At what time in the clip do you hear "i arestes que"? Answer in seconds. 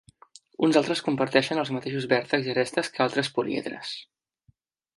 2.51-3.07